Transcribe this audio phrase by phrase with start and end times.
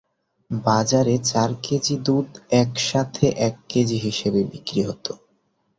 [0.51, 2.27] বাজারে চার কেজি দুধ
[2.61, 5.05] একসাথে এক কেজি হিসেবে বিক্রি হত।